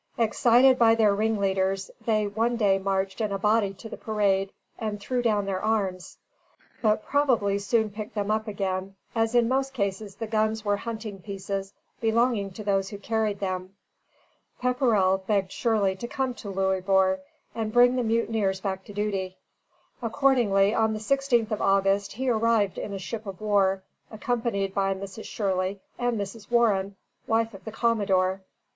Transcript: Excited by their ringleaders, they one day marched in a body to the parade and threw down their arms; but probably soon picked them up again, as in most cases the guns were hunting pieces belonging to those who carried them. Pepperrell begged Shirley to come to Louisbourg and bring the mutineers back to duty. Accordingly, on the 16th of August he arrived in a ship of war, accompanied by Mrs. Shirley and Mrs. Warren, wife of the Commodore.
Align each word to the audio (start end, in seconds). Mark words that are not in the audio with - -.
Excited 0.17 0.79
by 0.79 0.95
their 0.95 1.13
ringleaders, 1.13 1.91
they 2.03 2.25
one 2.25 2.57
day 2.57 2.79
marched 2.79 3.21
in 3.21 3.31
a 3.31 3.37
body 3.37 3.71
to 3.75 3.87
the 3.87 3.97
parade 3.97 4.51
and 4.79 4.99
threw 4.99 5.21
down 5.21 5.45
their 5.45 5.61
arms; 5.63 6.17
but 6.81 7.05
probably 7.05 7.59
soon 7.59 7.91
picked 7.91 8.15
them 8.15 8.31
up 8.31 8.47
again, 8.47 8.95
as 9.13 9.35
in 9.35 9.47
most 9.47 9.75
cases 9.75 10.15
the 10.15 10.25
guns 10.25 10.65
were 10.65 10.77
hunting 10.77 11.21
pieces 11.21 11.75
belonging 11.99 12.49
to 12.49 12.63
those 12.63 12.89
who 12.89 12.97
carried 12.97 13.39
them. 13.39 13.75
Pepperrell 14.59 15.19
begged 15.27 15.51
Shirley 15.51 15.95
to 15.97 16.07
come 16.07 16.33
to 16.33 16.49
Louisbourg 16.49 17.19
and 17.53 17.71
bring 17.71 17.95
the 17.95 18.01
mutineers 18.01 18.59
back 18.59 18.83
to 18.85 18.93
duty. 18.93 19.37
Accordingly, 20.01 20.73
on 20.73 20.93
the 20.93 20.99
16th 20.99 21.51
of 21.51 21.61
August 21.61 22.13
he 22.13 22.27
arrived 22.27 22.79
in 22.79 22.91
a 22.91 22.97
ship 22.97 23.27
of 23.27 23.39
war, 23.39 23.83
accompanied 24.09 24.73
by 24.73 24.95
Mrs. 24.95 25.25
Shirley 25.25 25.79
and 25.99 26.19
Mrs. 26.19 26.49
Warren, 26.49 26.95
wife 27.27 27.53
of 27.53 27.63
the 27.65 27.71
Commodore. 27.71 28.41